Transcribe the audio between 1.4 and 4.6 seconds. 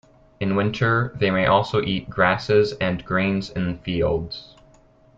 also eat grasses and grains in fields.